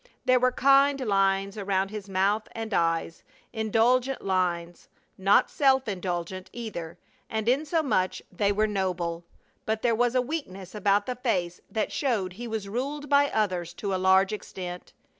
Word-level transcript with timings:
There 0.25 0.39
were 0.39 0.51
kind 0.51 0.99
lines 0.99 1.59
around 1.59 1.91
his 1.91 2.09
mouth 2.09 2.47
and 2.53 2.73
eyes, 2.73 3.21
indulgent 3.53 4.23
lines 4.23 4.89
not 5.15 5.47
self 5.47 5.87
indulgent, 5.87 6.49
either, 6.51 6.97
and 7.29 7.47
insomuch 7.47 8.23
they 8.31 8.51
were 8.51 8.65
noble 8.65 9.23
but 9.63 9.83
there 9.83 9.93
was 9.93 10.15
a 10.15 10.19
weakness 10.23 10.73
about 10.73 11.05
the 11.05 11.15
face 11.17 11.61
that 11.69 11.91
showed 11.91 12.33
he 12.33 12.47
was 12.47 12.67
ruled 12.67 13.09
by 13.09 13.29
others 13.29 13.75
to 13.75 13.93
a 13.93 13.97
large 14.01 14.33
extent. 14.33 14.91